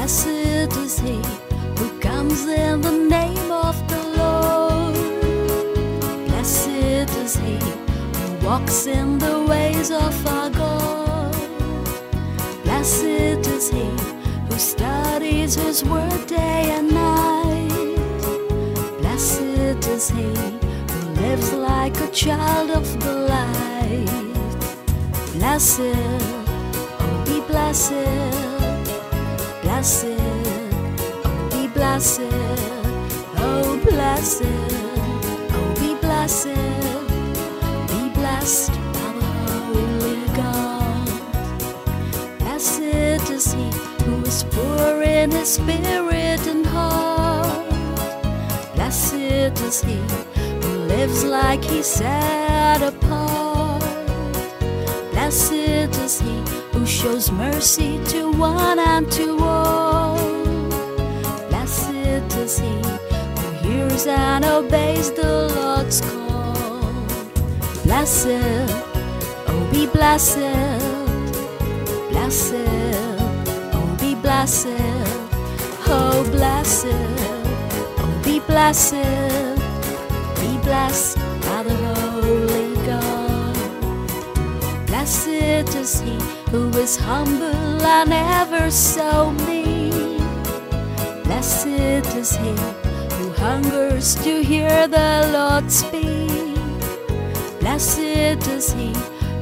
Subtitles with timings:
[0.00, 1.20] he
[1.76, 4.94] who comes in the name of the Lord.
[6.26, 11.34] Blessed is he who walks in the ways of our God.
[12.64, 13.90] Blessed is he
[14.48, 17.96] who studies his word day and night.
[19.00, 20.32] Blessed is he
[20.92, 24.08] who lives like a child of the light.
[25.34, 25.94] Blessed,
[27.00, 28.49] oh be blessed,
[29.80, 30.04] blessed,
[31.24, 32.20] oh be blessed,
[33.38, 34.42] oh blessed,
[35.54, 36.48] oh be blessed,
[37.88, 41.08] be blessed by the Holy God.
[42.40, 43.70] Blessed is he
[44.04, 47.70] who is poor in his spirit and heart.
[48.74, 49.96] Blessed is he
[50.60, 53.49] who lives like he set apart.
[55.30, 56.42] Blessed is he
[56.72, 60.18] who shows mercy to one and to all.
[61.50, 62.74] Blessed is he
[63.38, 66.82] who hears and obeys the Lord's call.
[67.84, 68.26] Blessed,
[69.46, 70.40] oh be blessed,
[72.10, 72.54] blessed,
[73.72, 74.66] oh be blessed,
[75.86, 78.94] oh blessed, oh be blessed,
[80.40, 82.09] be blessed by the God.
[85.00, 86.18] Blessed is he
[86.50, 90.20] who is humble and ever so meek.
[91.24, 92.50] Blessed is he
[93.16, 96.54] who hungers to hear the Lord speak.
[97.60, 98.92] Blessed is he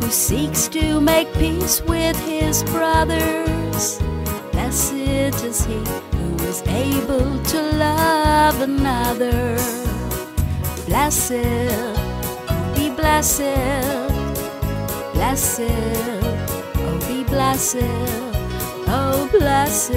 [0.00, 4.00] who seeks to make peace with his brothers.
[4.50, 5.78] Blessed is he
[6.16, 9.54] who is able to love another.
[10.86, 11.30] Blessed,
[12.74, 14.03] be blessed,
[15.34, 15.62] blessed,
[16.76, 17.78] oh be blessed,
[18.86, 19.90] oh blessed,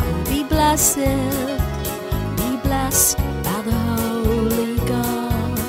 [0.00, 0.96] oh be blessed,
[2.36, 5.60] be blessed by the Holy God.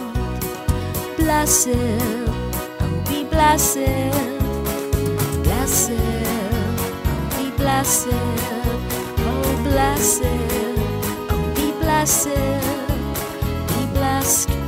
[1.16, 1.78] Blessed,
[2.82, 3.86] oh be blessed,
[5.44, 5.92] blessed,
[7.06, 8.08] oh be blessed,
[9.20, 10.24] oh blessed,
[11.30, 12.34] oh be blessed,
[13.70, 14.65] be blessed